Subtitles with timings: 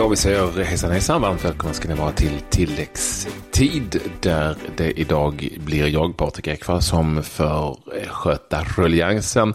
[0.00, 1.22] Ja, vi säger hejsan hejsan.
[1.22, 7.22] Varmt välkomna ska ni vara till tilläggstid där det idag blir jag, Patrik Ekwall, som
[7.22, 9.54] får sköta ruljansen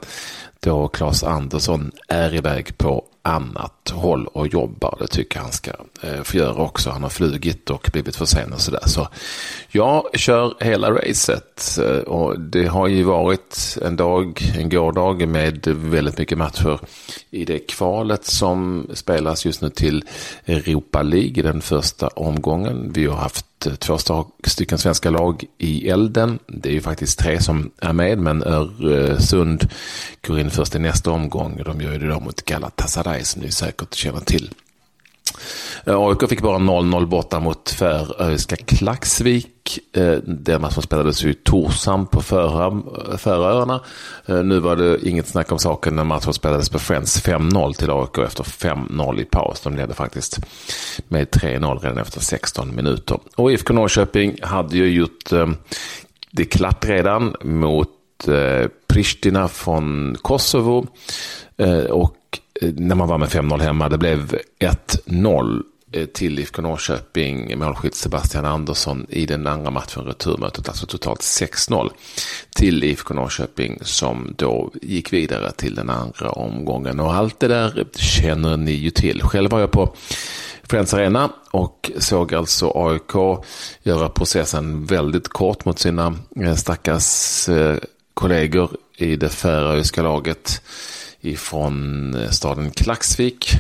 [0.60, 4.98] då Claes Andersson är iväg på annat håll och jobbar.
[5.00, 5.72] Det tycker han ska
[6.02, 6.90] eh, få göra också.
[6.90, 8.84] Han har flugit och blivit försenad och sådär.
[8.86, 9.08] Så
[9.72, 15.68] jag kör hela racet eh, och det har ju varit en dag, en gårdag med
[15.68, 16.80] väldigt mycket matcher
[17.32, 20.04] i det kvalet som spelas just nu till
[20.46, 22.92] Europa League, den första omgången.
[22.94, 23.98] Vi har haft eh, två
[24.44, 26.40] stycken svenska lag i elden.
[26.48, 29.70] Det är ju faktiskt tre som är med, men Öresund
[30.28, 31.62] går in först i nästa omgång.
[31.66, 34.54] De gör ju det då mot Galatasaray som ni säkert känner till.
[35.86, 39.80] Eh, AIK fick bara 0-0 borta mot Färöiska Klaxvik.
[39.94, 42.22] Eh, den matchen spelades ju i Torshamn på
[43.18, 43.82] Färöarna.
[44.26, 47.92] Eh, nu var det inget snack om saken när matchen spelades på Friends 5-0 till
[47.92, 49.62] AIK efter 5-0 i paus.
[49.62, 50.40] De ledde faktiskt
[51.08, 53.20] med 3-0 redan efter 16 minuter.
[53.36, 55.30] Och IFK Norrköping hade ju gjort
[56.32, 57.90] det klart redan mot
[58.88, 60.88] Pristina från Kosovo.
[61.90, 62.16] Och
[62.62, 67.96] Eh, när man var med 5-0 hemma, det blev 1-0 eh, till IFK Norrköping, målskytt
[67.96, 71.90] Sebastian Andersson i den andra matchen, returmötet, alltså totalt 6-0
[72.56, 77.00] till IFK Norrköping som då gick vidare till den andra omgången.
[77.00, 79.22] Och allt det där känner ni ju till.
[79.22, 79.96] Själv var jag på
[80.64, 83.44] Friends Arena och såg alltså AIK
[83.84, 87.50] göra processen väldigt kort mot sina eh, stackars
[88.14, 90.62] kollegor i det färöiska laget
[91.26, 93.52] ifrån eh, staden Klaxvik.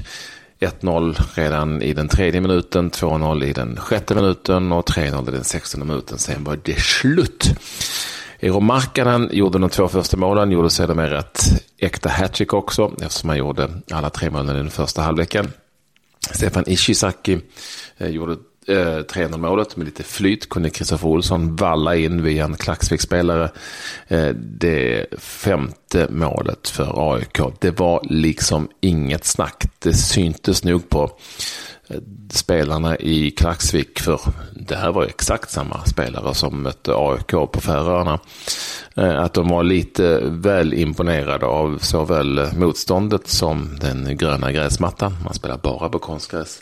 [0.60, 5.44] 1-0 redan i den tredje minuten, 2-0 i den sjätte minuten och 3-0 i den
[5.44, 6.18] sextonde minuten.
[6.18, 7.52] Sen var det slut.
[8.40, 13.38] Eero Markkanen gjorde de två första målen, gjorde sedermera ett äkta hattrick också eftersom han
[13.38, 15.52] gjorde alla tre målen i den första halvleken.
[16.32, 17.40] Stefan Ishizaki
[17.98, 18.38] eh, gjorde
[18.68, 23.52] eh, 3-0 målet med lite flyt kunde Kristoffer Olsson valla in via en Klaxvik-spelare.
[24.08, 27.40] Eh, det femte målet för AIK.
[27.60, 29.64] Det var liksom inget snack.
[29.80, 31.12] Det syntes nog på
[31.88, 31.98] eh,
[32.30, 34.20] spelarna i Klaxvik, för
[34.54, 38.20] det här var exakt samma spelare som mötte AIK på Färöarna,
[38.96, 45.18] eh, att de var lite väl imponerade av såväl motståndet som den gröna gräsmattan.
[45.24, 46.62] Man spelar bara på konstgräs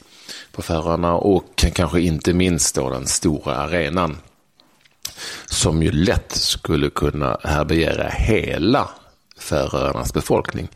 [0.55, 4.17] på Färöarna och kanske inte minst då den stora arenan
[5.45, 8.89] som ju lätt skulle kunna härbärgera hela
[9.39, 10.67] Färöarnas befolkning.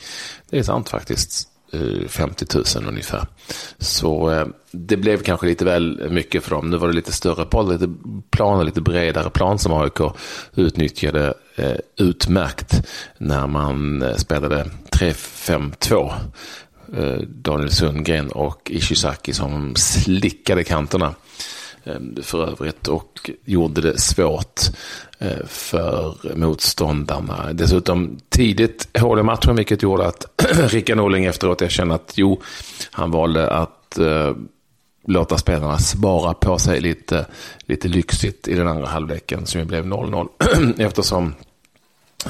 [0.50, 1.50] Det är sant faktiskt.
[1.74, 3.26] Eh, 50 000 ungefär.
[3.78, 6.70] Så eh, det blev kanske lite väl mycket för dem.
[6.70, 7.94] Nu var det lite större plan, lite
[8.30, 10.00] plan lite bredare plan som AIK
[10.56, 12.88] utnyttjade eh, utmärkt
[13.18, 16.14] när man spelade 3-5-2
[16.94, 21.16] Eh, Daniel Sundgren och Ishizaki som slickade kanterna
[21.84, 24.62] eh, för övrigt och gjorde det svårt
[25.20, 27.54] eh, för motståndarna.
[27.54, 30.26] Dessutom tidigt hål i matchen vilket gjorde att
[30.72, 32.42] Rickard Norling efteråt erkände att jo,
[32.92, 34.00] han valde att
[35.08, 37.26] låta spelarna spara på sig lite,
[37.60, 40.28] lite lyxigt i den andra halvleken som ju blev 0-0
[40.78, 41.34] eftersom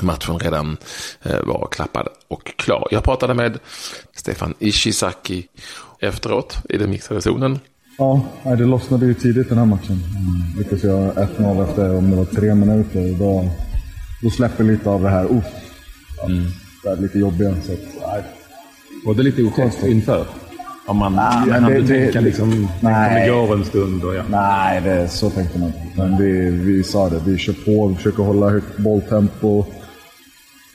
[0.01, 0.77] matchen redan
[1.23, 2.87] eh, var klappad och klar.
[2.91, 3.59] Jag pratade med
[4.15, 5.47] Stefan Ishizaki
[5.99, 7.59] efteråt i den mixade zonen.
[7.97, 9.91] Ja, det lossnade ju tidigt den här matchen.
[9.91, 13.19] Mm, lyckades göra 1-0 efter, om det var tre minuter.
[13.19, 13.49] Då,
[14.23, 15.45] då släpper lite av det här, uff,
[16.23, 16.45] mm.
[16.83, 17.55] det är lite jobbiga.
[17.65, 18.23] Så att, nej.
[19.05, 20.25] Var det lite otäckt inför?
[20.87, 24.03] Om man nej, hann det, tänka liksom, nej, det går en stund.
[24.03, 24.23] Och ja.
[24.29, 26.01] Nej, det, så tänkte man inte.
[26.01, 29.59] Men vi, vi sa det, vi kör på, vi försöker hålla högt bolltempo.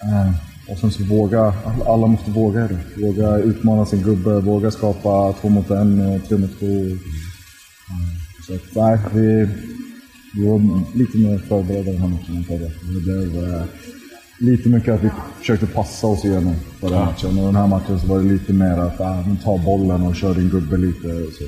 [0.02, 0.32] Eh,
[0.72, 1.54] och sen så våga,
[1.86, 3.02] alla måste våga det.
[3.02, 6.66] Våga utmana sin gubbe, våga skapa två mot en, tre mot två.
[6.66, 6.98] Mm.
[8.46, 9.48] Så att, nej, vi,
[10.34, 10.60] vi var
[10.98, 12.70] lite mer förberedda den här matchen än förra.
[12.94, 13.62] Det blev eh,
[14.42, 17.04] lite mycket att vi försökte passa oss igenom förra ja.
[17.04, 17.38] matchen.
[17.38, 20.34] Och den här matchen så var det lite mer att äh, ta bollen och köra
[20.34, 21.08] din gubbe lite.
[21.38, 21.44] Så.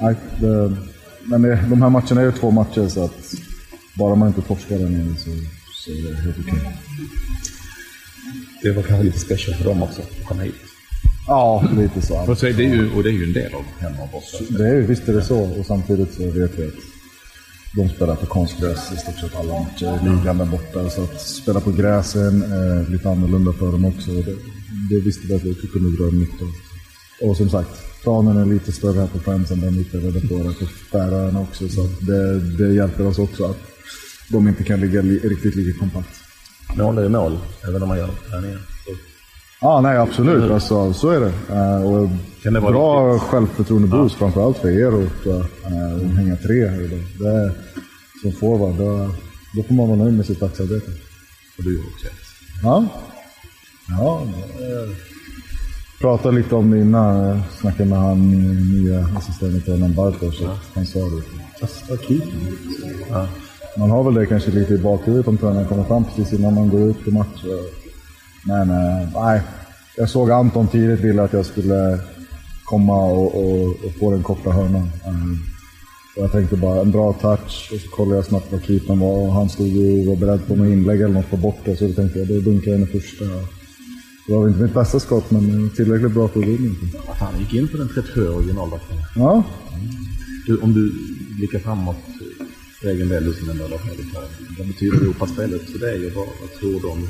[0.00, 0.76] Nej, det,
[1.24, 3.34] men det, de här matcherna är ju två matcher så att
[3.98, 5.30] bara man inte torskar den så,
[5.84, 6.78] så är det helt okej.
[8.62, 10.54] Det var kanske lite special för dem också att komma hit.
[11.26, 12.30] Ja, lite så.
[12.30, 14.58] Och, så är det ju, och det är ju en del av hemma och borta.
[14.58, 15.38] Det är, visst är det så.
[15.38, 16.95] Och samtidigt så vet vi att
[17.76, 20.00] de spelar på konstgräs i stort sett alla matcher.
[20.04, 20.90] Ligan där borta.
[20.90, 24.10] Så att spela på gräsen är lite annorlunda för dem också.
[24.10, 24.36] Det,
[24.90, 26.52] det visste vi att vi kunde dra nytta av.
[27.28, 27.70] Och som sagt,
[28.02, 29.98] planen är lite större här på Friends än den vi på
[30.58, 31.68] på Färöarna också.
[31.68, 33.58] Så det, det hjälper oss också att
[34.30, 36.14] de inte kan ligga li, riktigt lika kompakt.
[36.76, 37.38] Mål är mål,
[37.68, 38.60] även om man gör träningar.
[39.60, 40.42] Ja, nej absolut.
[40.42, 40.54] Mm.
[40.54, 41.32] Alltså, så är det.
[41.54, 42.08] Uh, och
[42.42, 43.28] kan det vara bra riktigt?
[43.28, 44.18] självförtroende-boost ja.
[44.18, 47.00] framförallt för er att uh, hänga tre här idag.
[47.18, 47.52] Det,
[48.22, 49.10] som forward, då,
[49.56, 50.90] då får man vara nöjd med sitt dagsarbete.
[51.58, 52.06] Och du också.
[52.62, 52.84] Ja.
[53.88, 54.22] Ja.
[56.00, 57.16] Pratade lite om det innan.
[57.16, 58.30] Jag snackade med han
[58.72, 60.40] nya assistenten Bartos.
[60.40, 60.58] Ja.
[60.74, 61.22] Han sa det.
[61.60, 62.56] Testa keepern.
[63.10, 63.28] Ja.
[63.78, 66.68] Man har väl det kanske lite i bakhuvudet om tränaren kommer fram precis innan man
[66.68, 67.44] går ut på match.
[68.46, 69.42] Men eh, nej,
[69.96, 71.98] jag såg Anton tidigt ville att jag skulle
[72.64, 74.90] komma och, och, och få den korta hörnan.
[75.06, 75.38] Um,
[76.16, 79.32] jag tänkte bara en bra touch och så kollade jag snabbt vad keepern var och
[79.32, 82.18] han stod och var beredd på något inlägg eller något på borta så då tänkte
[82.18, 83.24] jag då dunkar jag in i första.
[84.26, 86.74] Det var inte mitt bästa skott men tillräckligt bra för att vinna.
[87.20, 88.96] Han gick in på den 37 originalbacken.
[89.16, 89.42] Ja.
[90.46, 90.92] Du, om du
[91.38, 91.96] blickar framåt
[92.84, 93.80] egen del, du som har varit
[94.58, 97.08] Vad betyder Europaspelet för dig och vad, vad tror du om,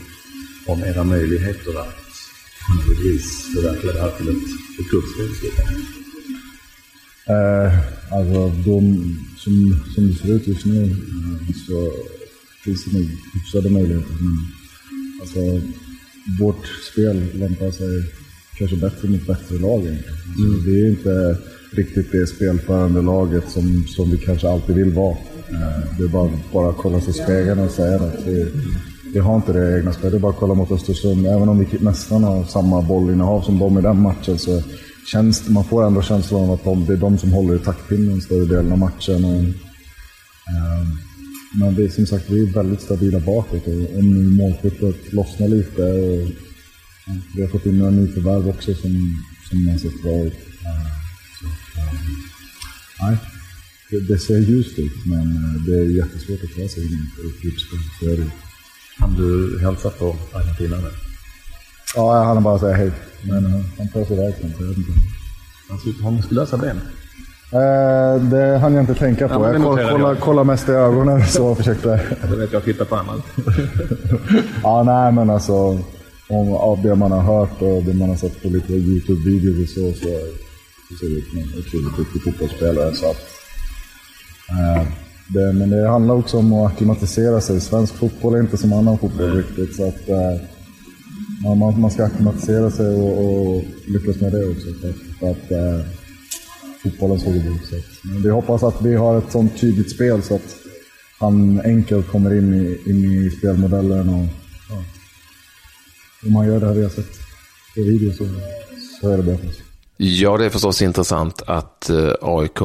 [0.67, 1.95] om era möjligheter att
[2.79, 5.27] möjligtvis förverkliga det här till ett, klubbspel
[7.29, 7.79] eh,
[8.11, 11.93] Alltså, de, som, som det ser ut just nu eh, så
[12.65, 14.15] finns det nog hyfsade möjligheter.
[14.21, 14.37] Men,
[15.21, 15.69] alltså,
[16.41, 18.03] vårt spel lämpar sig
[18.59, 19.79] kanske bättre mot bättre lag.
[19.79, 20.65] Alltså, mm.
[20.65, 21.39] Det är inte
[21.71, 25.17] riktigt det spelförande laget som, som vi kanske alltid vill vara.
[25.51, 28.13] Eh, det är bara, bara att kolla sig i spegeln och säga det.
[28.27, 28.53] Vi
[29.19, 30.13] har inte det egna spelet.
[30.13, 31.27] Det är bara att kolla mot Östersund.
[31.27, 34.63] Även om vi nästan har samma bollinnehav som de i den matchen så
[35.07, 38.21] känns, man får ändå känslan av att de, det är de som håller i taktpinnen
[38.21, 39.25] större delen av matchen.
[39.25, 39.43] Och,
[40.53, 40.87] eh,
[41.61, 45.49] men vi är som sagt, vi är väldigt stabila bakåt och om nu målskyttet lossnar
[45.49, 46.31] lite och
[47.07, 50.33] ja, vi har fått in några nyförvärv också som, som har sett bra ut.
[50.67, 50.87] Ehm,
[51.41, 51.47] så,
[51.81, 51.97] ehm,
[53.01, 53.17] nej,
[53.91, 57.29] det, det, ser ljust ut men eh, det är jättesvårt att ta sig in i
[57.29, 58.31] ett gruppspel.
[58.99, 60.91] Kan du hälsa på Argentina nu?
[61.97, 62.93] Ja, jag hann bara säga hej.
[63.23, 64.93] Men uh, han tar sig iväg sen, så jag vet inte.
[65.69, 66.81] Han ser ut att ha muskulösa ben.
[67.53, 69.35] Eh, det hann jag inte tänka på.
[69.35, 72.01] Ja, jag kollade kolla mest i ögonen så och försökte...
[72.31, 73.21] Jag vet jag tittar på annat.
[74.63, 75.79] ja, nej men alltså.
[76.29, 79.67] Om, av det man har hört och det man har sett på lite YouTube-videos och
[79.67, 80.09] så, så,
[80.89, 82.95] så ser det ut som en otroligt duktig fotbollsspelare.
[82.95, 83.17] Så att,
[84.51, 84.87] eh,
[85.29, 87.61] det, men det handlar också om att akklimatisera sig.
[87.61, 89.39] Svensk fotboll är inte som annan fotboll Nej.
[89.39, 89.77] riktigt.
[89.77, 90.41] Så att, eh,
[91.59, 94.67] man, man ska akklimatisera sig och, och lyckas med det också.
[94.81, 95.87] För, för att eh,
[96.83, 97.67] fotbollen såg ut.
[97.71, 97.77] Så
[98.09, 100.57] men vi hoppas att vi har ett sånt tydligt spel så att
[101.21, 104.09] han enkelt kommer in i, in i spelmodellen.
[104.09, 104.27] Och,
[104.71, 104.85] ja.
[106.27, 107.13] Om man gör det här vi har sett
[107.75, 108.29] på video så,
[109.01, 109.66] så är det bra för oss.
[109.99, 112.61] Ja, det är förstås intressant att eh, AIK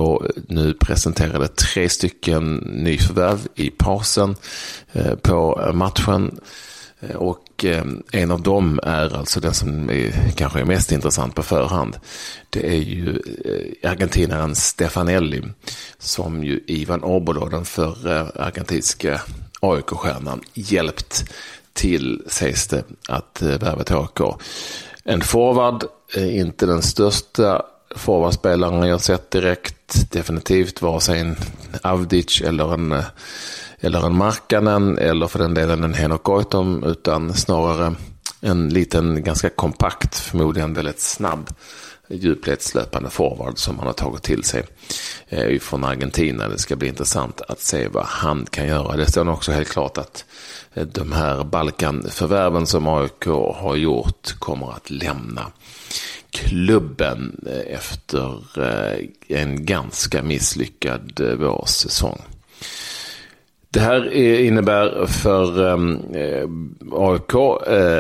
[0.47, 4.35] nu presenterade tre stycken nyförvärv i pausen
[4.91, 6.39] eh, på matchen.
[6.99, 7.65] Eh, och
[8.11, 11.97] en av dem är alltså den som är, kanske är mest intressant på förhand.
[12.49, 13.21] Det är ju
[13.83, 15.43] argentinaren Stefanelli
[15.99, 19.21] som ju Ivan Obolo, den förre argentinska
[19.59, 21.25] AIK-stjärnan, hjälpt
[21.73, 24.37] till, sägs det, att värva till AIK.
[25.03, 25.85] En forward
[26.17, 27.65] inte den största
[27.95, 30.11] forwardspelaren jag sett direkt.
[30.11, 31.35] Definitivt vare sig en
[31.81, 33.03] Avdic eller en,
[33.79, 37.95] eller en Markkanen eller för den delen en Henok Goitom utan snarare
[38.41, 41.49] en liten ganska kompakt, förmodligen väldigt snabb
[42.13, 44.63] djupledslöpande forward som han har tagit till sig
[45.27, 46.49] eh, från Argentina.
[46.49, 48.97] Det ska bli intressant att se vad han kan göra.
[48.97, 50.25] Det står också helt klart att
[50.73, 53.25] eh, de här Balkanförvärven som AIK
[53.55, 55.51] har gjort kommer att lämna
[56.31, 58.37] klubben eh, efter
[59.27, 62.21] en ganska misslyckad vårsäsong.
[63.69, 65.63] Det här innebär för
[66.91, 67.35] AIK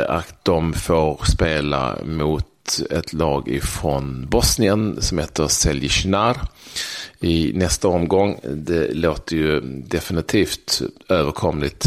[0.07, 6.37] att de får spela mot ett lag ifrån Bosnien som heter Seljishnar
[7.19, 8.39] i nästa omgång.
[8.43, 11.85] Det låter ju definitivt överkomligt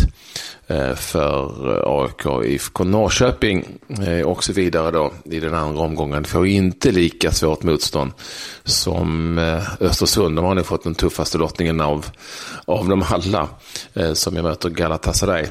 [0.66, 3.66] eh, för AIK, IFK Norrköping
[4.06, 8.12] eh, och så vidare då i den andra omgången får inte lika svårt motstånd
[8.64, 10.36] som eh, Östersund.
[10.36, 12.06] De har nu fått den tuffaste lottningen av,
[12.64, 13.48] av dem alla
[14.14, 15.46] som jag möter Galatasaray.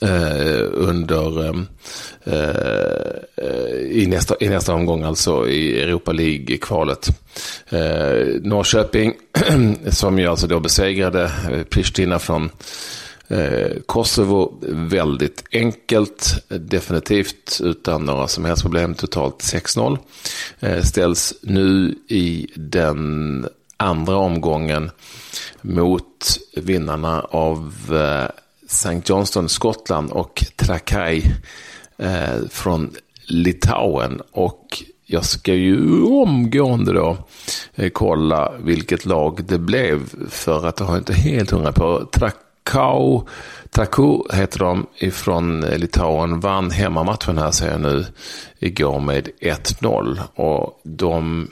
[0.00, 1.66] Eh, under ehm,
[2.24, 7.08] eh, i, nästa, i nästa omgång, alltså i Europa League-kvalet.
[7.68, 9.14] Eh, Norrköping,
[9.90, 11.30] som ju alltså då besegrade
[11.70, 12.50] Pristina från
[13.86, 19.98] Kosovo väldigt enkelt, definitivt utan några som helst problem, totalt 6-0.
[20.82, 23.46] Ställs nu i den
[23.76, 24.90] andra omgången
[25.60, 27.74] mot vinnarna av
[28.72, 29.02] St.
[29.04, 31.24] Johnston, Skottland och Trakai
[31.98, 32.94] eh, från
[33.26, 34.20] Litauen.
[34.32, 37.16] Och jag ska ju omgående då
[37.74, 40.28] eh, kolla vilket lag det blev.
[40.28, 42.04] För att jag har inte helt hundra på.
[42.12, 43.26] Trakau,
[43.70, 46.40] Traku heter de ifrån eh, Litauen.
[46.40, 48.06] Vann hemmamatchen här ser jag nu
[48.58, 50.18] igår med 1-0.
[50.34, 51.48] Och de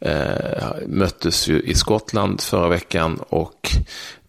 [0.00, 3.20] eh, möttes ju i Skottland förra veckan.
[3.28, 3.70] Och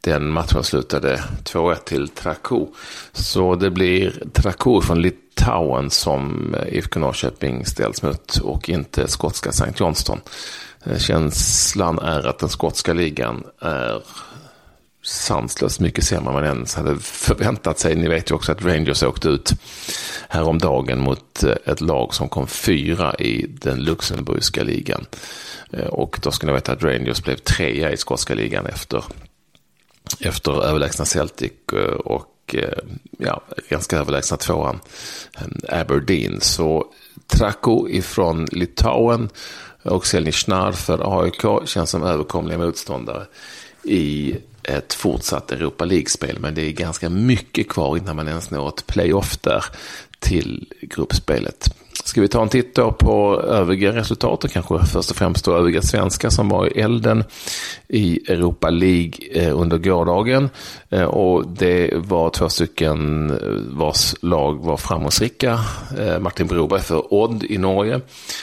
[0.03, 2.65] den matchen slutade 2-1 till Traku.
[3.12, 9.50] Så det blir Traku från Litauen som eh, IFK Norrköping ställs mot och inte skotska
[9.50, 9.72] St.
[9.75, 10.22] Johnston.
[10.83, 14.01] Eh, känslan är att den skotska ligan är
[15.03, 17.95] sanslöst mycket sämre än man ens hade förväntat sig.
[17.95, 19.51] Ni vet ju också att Rangers åkte ut
[20.29, 25.05] häromdagen mot eh, ett lag som kom fyra i den Luxemburgska ligan.
[25.89, 29.03] Och då ska ni veta att Rangers blev trea i skotska ligan efter
[30.20, 32.77] efter överlägsna Celtic eh, och eh,
[33.17, 34.79] ja, ganska överlägsna tvåan
[35.38, 36.41] eh, Aberdeen.
[36.41, 36.86] Så
[37.27, 39.29] Traco ifrån Litauen
[39.84, 43.25] och Selnichnar för AIK känns som överkomliga motståndare
[43.84, 46.38] i ett fortsatt Europa League-spel.
[46.39, 49.65] Men det är ganska mycket kvar innan man ens når ett playoff där
[50.20, 51.75] till gruppspelet.
[52.04, 55.56] Ska vi ta en titt då på övriga resultat och kanske först och främst då
[55.56, 57.24] övriga svenskar som var i elden
[57.88, 60.50] i Europa League eh, under gårdagen.
[60.90, 63.38] Eh, och det var två stycken eh,
[63.78, 65.60] vars lag var framgångsrika.
[66.20, 68.02] Martin Broberg för Odd i Norge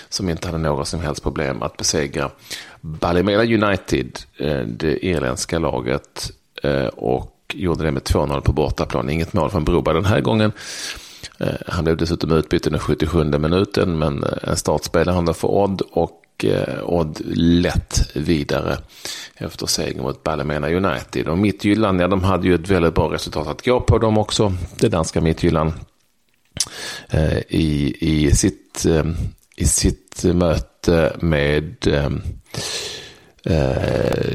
[0.08, 2.30] som inte hade några som helst problem att besegra
[2.80, 4.18] Ballymena United,
[4.66, 6.30] det irländska laget
[6.92, 9.10] och gjorde det med 2-0 på bortaplan.
[9.10, 10.52] Inget mål från Broberg den här gången.
[11.40, 15.48] Eh, han blev dessutom utbytt i den 77 minuten, men eh, en startspelare han för
[15.48, 18.78] Odd och eh, Odd lätt vidare
[19.34, 21.28] efter seger mot Ballymena United.
[21.28, 24.52] Och Mittjylland, ja de hade ju ett väldigt bra resultat att gå på dem också,
[24.78, 25.72] det danska Mittjylland.
[27.48, 28.86] I, i, sitt,
[29.56, 31.76] I sitt möte med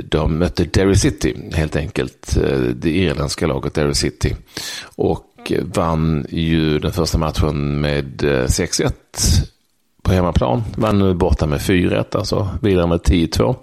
[0.03, 2.35] de mötte Derry City helt enkelt,
[2.75, 4.35] det irländska laget Derry City.
[4.95, 8.91] Och vann ju den första matchen med eh, 6-1
[10.01, 10.63] på hemmaplan.
[10.77, 13.55] Vann nu borta med 4-1, alltså vidare med 10-2.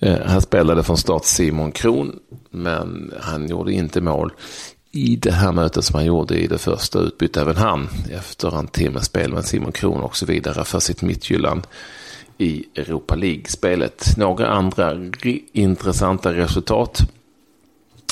[0.00, 2.18] Eh, han spelade från start Simon Kron,
[2.50, 4.32] men han gjorde inte mål
[4.92, 8.66] i det här mötet som han gjorde i det första utbytet, även han, efter en
[8.66, 11.66] timmes spel med Simon Kron och så vidare för sitt Midtjylland
[12.38, 14.16] i Europa League-spelet.
[14.16, 14.96] Några andra
[15.52, 17.00] intressanta resultat.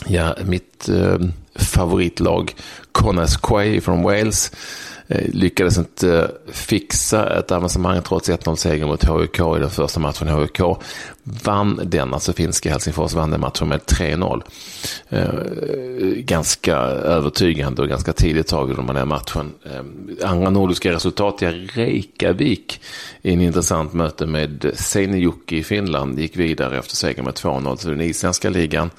[0.06, 1.18] Ja, mitt eh,
[1.54, 2.54] favoritlag
[2.92, 4.52] Connors Quay från Wales.
[5.12, 10.28] Eh, lyckades inte eh, fixa ett avancemang trots 1-0-seger mot HIK i den första matchen.
[10.28, 10.60] HIK
[11.22, 14.42] vann den, alltså finska Helsingfors vann den matchen med 3-0.
[15.08, 15.24] Eh,
[16.16, 19.52] ganska övertygande och ganska tidigt tag i den matchen.
[19.64, 22.80] Eh, andra nordiska resultat, i Reykjavik
[23.22, 27.88] i en intressant möte med Seinäjoki i Finland gick vidare efter seger med 2-0 Så
[27.88, 28.90] den isländska ligan.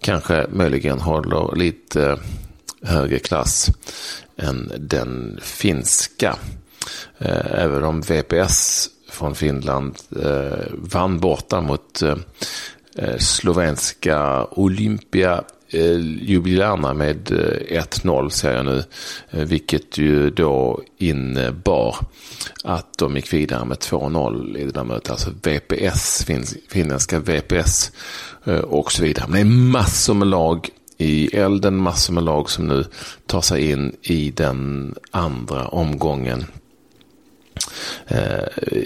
[0.00, 2.16] Kanske möjligen håller lite eh,
[2.82, 3.70] högre klass
[4.36, 6.36] än den finska.
[7.18, 12.16] Eh, även om VPS från Finland eh, vann borta mot eh,
[13.18, 15.44] slovenska Olympia
[16.20, 18.84] Jubilarna med 1-0 ser jag nu.
[19.30, 21.96] Vilket ju då innebar
[22.64, 25.10] att de gick vidare med 2-0 i det där mötet.
[25.10, 26.26] Alltså VPS,
[26.68, 27.90] finländska VPS
[28.62, 29.26] och så vidare.
[29.28, 30.70] Men det är massor med lag
[31.02, 31.76] i elden.
[31.76, 32.84] Massor med lag som nu
[33.26, 36.44] tar sig in i den andra omgången
[38.06, 38.44] eh,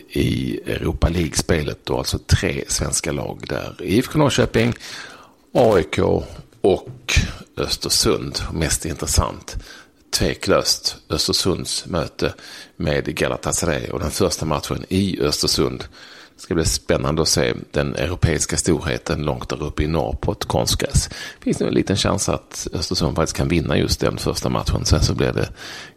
[0.08, 1.78] i Europa League-spelet.
[1.84, 3.76] Då alltså tre svenska lag där.
[3.82, 4.74] IFK Norrköping,
[5.52, 5.98] AIK
[6.60, 7.20] och
[7.56, 8.38] Östersund.
[8.52, 9.56] Mest intressant
[10.18, 12.34] tveklöst Östersunds möte
[12.76, 15.84] med Galatasaray och den första matchen i Östersund
[16.36, 20.32] det ska bli spännande att se den europeiska storheten långt där uppe i norr på
[20.32, 21.08] ett konstgräs.
[21.08, 24.84] Det finns nog en liten chans att Östersund faktiskt kan vinna just den första matchen.
[24.84, 25.48] Sen så blir det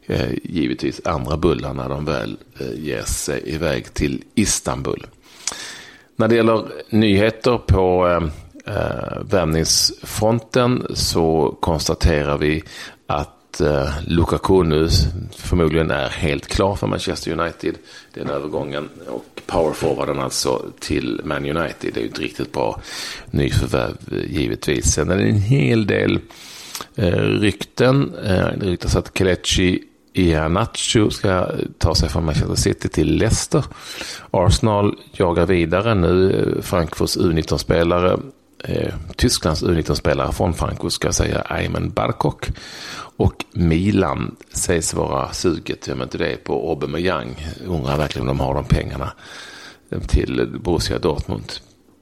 [0.05, 5.07] eh, givetvis andra bullar när de väl eh, ger sig iväg till Istanbul.
[6.15, 8.23] När det gäller nyheter på eh,
[8.75, 12.63] eh värvningsfronten så konstaterar vi
[13.07, 14.89] att att eh, Lukaku nu
[15.31, 17.75] förmodligen är helt klar för Manchester United.
[18.13, 21.93] Den övergången och powerforwarden alltså till Man United.
[21.93, 22.81] Det är ju ett riktigt bra
[23.31, 23.95] nyförvärv
[24.27, 24.85] givetvis.
[24.85, 26.19] Sen är det en hel del
[26.95, 28.13] eh, rykten.
[28.23, 33.63] Eh, det ryktas att Kelechi Iheanacho ska ta sig från Manchester City till Leicester.
[34.31, 36.31] Arsenal jagar vidare nu.
[36.31, 38.19] Eh, Frankfurts U19-spelare
[38.63, 42.49] eh, Tysklands U19-spelare från Franco ska jag säga Ayman Barkok.
[43.17, 47.47] Och Milan sägs vara suget, vem inte det, på Aubameyang.
[47.65, 49.11] Undrar verkligen om de har de pengarna
[50.07, 51.51] till Borussia Dortmund.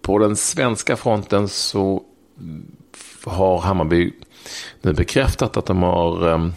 [0.01, 2.03] På den svenska fronten så
[3.23, 4.13] har Hammarby
[4.81, 6.49] nu bekräftat att de har Eh,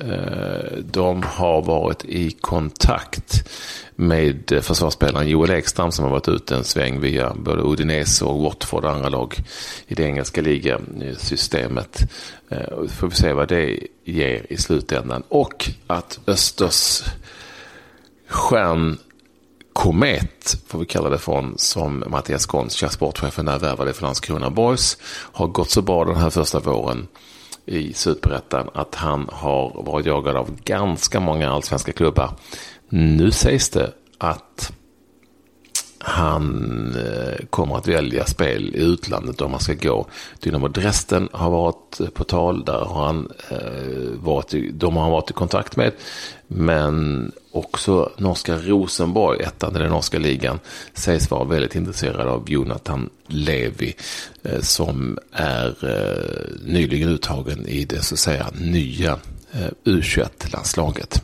[0.00, 3.50] Eh, de har varit i kontakt
[3.96, 8.42] med eh, försvarsspelaren Joel Ekstrand som har varit ute en sväng via både Udinese och
[8.42, 9.34] Watford och andra lag
[9.86, 12.00] i det engelska ligasystemet.
[12.48, 15.22] Eh, får vi se vad det ger i slutändan.
[15.28, 17.02] Och att Östers
[18.28, 18.98] stjärn
[19.72, 24.98] Komet, får vi kalla det från, som Mattias Skånska, sportchefen där värvade för Landskrona Boys,
[25.32, 27.08] har gått så bra den här första våren
[27.66, 32.30] i Superettan att han har varit jagad av ganska många allsvenska klubbar.
[32.88, 34.72] Nu sägs det att
[36.06, 40.06] han eh, kommer att välja spel i utlandet om han ska gå.
[40.40, 43.58] Dynamo Dresden har varit eh, på tal, där har han eh,
[44.14, 45.92] varit, i, de har han varit i kontakt med.
[46.46, 50.60] Men också norska Rosenborg, ettan i den norska ligan,
[50.94, 53.94] sägs vara väldigt intresserad av Jonathan Levi
[54.60, 55.74] som är
[56.66, 59.18] nyligen uttagen i det så att säga nya
[59.84, 61.22] U21-landslaget.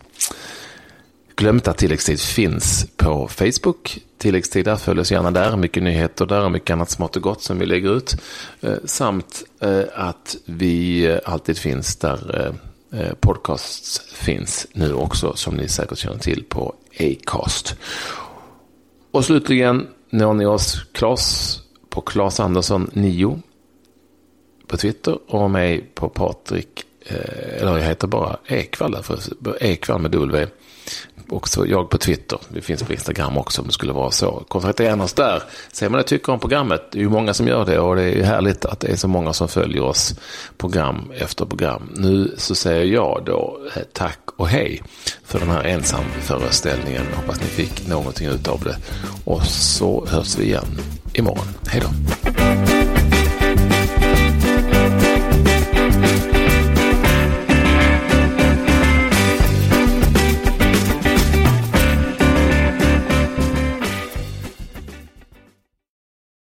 [1.41, 3.99] Glöm inte att tilläggstid finns på Facebook.
[4.19, 5.57] Tilläggstid där följ oss gärna där.
[5.57, 8.17] Mycket nyheter där och mycket annat smått och gott som vi lägger ut.
[8.61, 12.53] Eh, samt eh, att vi eh, alltid finns där
[12.93, 17.77] eh, eh, podcasts finns nu också som ni säkert känner till på Acast.
[19.11, 21.57] Och slutligen når ni oss Klas
[21.89, 23.41] på Klas Andersson 9
[24.67, 26.85] på Twitter och mig på Patrik,
[27.59, 29.19] eller jag heter bara Ekvall, därför
[29.61, 30.47] Ekvall med W
[31.33, 32.39] också jag på Twitter.
[32.49, 34.45] Vi finns på Instagram också om det skulle vara så.
[34.49, 35.43] Kontakta oss där.
[35.73, 36.83] Säg vad ni tycker om programmet.
[36.93, 38.97] Det är ju många som gör det och det är ju härligt att det är
[38.97, 40.15] så många som följer oss
[40.59, 41.91] program efter program.
[41.97, 44.83] Nu så säger jag då eh, tack och hej
[45.25, 47.03] för den här ensamföreställningen.
[47.15, 48.77] Hoppas ni fick någonting utav det.
[49.25, 50.79] Och så hörs vi igen
[51.15, 51.47] imorgon.
[51.67, 52.30] Hej då!